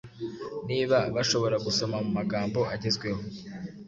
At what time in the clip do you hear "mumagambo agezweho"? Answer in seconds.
2.05-3.21